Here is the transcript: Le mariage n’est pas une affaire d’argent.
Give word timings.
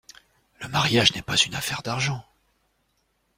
Le 0.61 0.67
mariage 0.67 1.13
n’est 1.13 1.21
pas 1.21 1.35
une 1.37 1.53
affaire 1.53 1.83
d’argent. 1.83 2.25